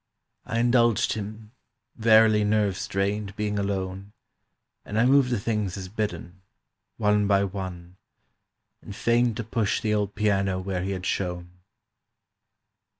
I 0.47 0.57
indulged 0.59 1.13
him, 1.13 1.51
verily 1.95 2.43
nerve 2.43 2.75
strained 2.75 3.35
Being 3.35 3.59
alone, 3.59 4.13
And 4.83 4.97
I 4.97 5.05
moved 5.05 5.29
the 5.29 5.39
things 5.39 5.77
as 5.77 5.89
bidden, 5.89 6.41
One 6.97 7.27
by 7.27 7.43
one, 7.43 7.97
And 8.81 8.95
feigned 8.95 9.37
to 9.37 9.43
push 9.43 9.79
the 9.79 9.93
old 9.93 10.15
piano 10.15 10.59
where 10.59 10.81
he 10.81 10.93
had 10.93 11.05
shown. 11.05 11.59